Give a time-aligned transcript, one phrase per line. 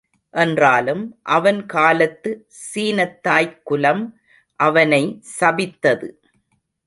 [0.33, 1.19] என்றாலும்
[1.21, 4.19] அவன் காலத்து சீனத் தாய்க் குலம்
[4.59, 5.03] அவனை
[5.39, 6.09] சபித்தது.